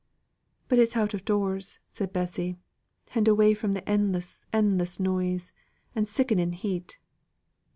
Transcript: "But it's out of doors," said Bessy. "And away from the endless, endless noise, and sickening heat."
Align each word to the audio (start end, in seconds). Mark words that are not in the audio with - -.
"But 0.67 0.79
it's 0.79 0.97
out 0.97 1.13
of 1.13 1.25
doors," 1.25 1.77
said 1.91 2.11
Bessy. 2.11 2.57
"And 3.13 3.27
away 3.27 3.53
from 3.53 3.73
the 3.73 3.87
endless, 3.87 4.47
endless 4.51 4.99
noise, 4.99 5.53
and 5.93 6.09
sickening 6.09 6.53
heat." 6.53 6.97